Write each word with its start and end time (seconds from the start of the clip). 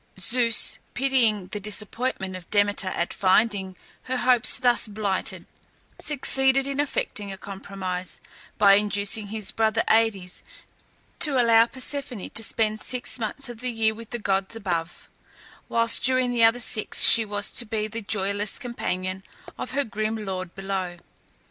Zeus, 0.19 0.79
pitying 0.95 1.49
the 1.49 1.59
disappointment 1.59 2.35
of 2.35 2.49
Demeter 2.49 2.87
at 2.87 3.13
finding 3.13 3.77
her 4.05 4.17
hopes 4.17 4.55
thus 4.55 4.87
blighted, 4.87 5.45
succeeded 5.99 6.65
in 6.65 6.79
effecting 6.79 7.31
a 7.31 7.37
compromise 7.37 8.19
by 8.57 8.73
inducing 8.73 9.27
his 9.27 9.51
brother 9.51 9.83
Aïdes 9.87 10.41
to 11.19 11.39
allow 11.39 11.67
Persephone 11.67 12.31
to 12.31 12.41
spend 12.43 12.81
six 12.81 13.19
months 13.19 13.47
of 13.47 13.59
the 13.59 13.69
year 13.69 13.93
with 13.93 14.09
the 14.09 14.17
gods 14.17 14.55
above, 14.55 15.07
whilst 15.69 16.01
during 16.01 16.31
the 16.31 16.43
other 16.43 16.59
six 16.59 17.03
she 17.03 17.23
was 17.23 17.51
to 17.51 17.63
be 17.67 17.87
the 17.87 18.01
joyless 18.01 18.57
companion 18.57 19.21
of 19.55 19.69
her 19.69 19.83
grim 19.83 20.25
lord 20.25 20.55
below. 20.55 20.97